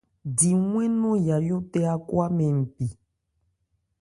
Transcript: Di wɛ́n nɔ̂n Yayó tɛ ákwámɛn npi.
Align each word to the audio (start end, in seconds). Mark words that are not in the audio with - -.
Di 0.37 0.49
wɛ́n 0.71 0.91
nɔ̂n 1.01 1.17
Yayó 1.27 1.57
tɛ 1.71 1.79
ákwámɛn 1.93 2.51
npi. 2.61 2.85